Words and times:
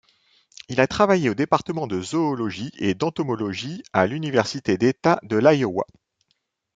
Il 0.67 0.81
a 0.81 0.87
travaillé 0.87 1.29
au 1.29 1.35
département 1.35 1.85
de 1.85 2.01
Zoologie 2.01 2.71
et 2.79 2.95
d'Entomologie, 2.95 3.83
à 3.93 4.07
l'Université 4.07 4.75
d'État 4.75 5.19
de 5.21 5.37
l'Iowa. 5.37 5.85